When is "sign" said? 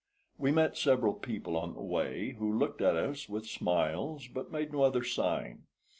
5.03-5.67